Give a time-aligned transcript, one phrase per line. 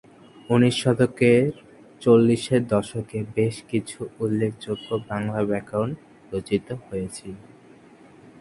[0.49, 1.43] উনিশ শতকের
[2.01, 5.89] চল্লিশের দশকে বেশ কিছু উল্লেখযোগ্য বাংলা ব্যাকরণ
[6.31, 7.35] রচিত হয়েছিল।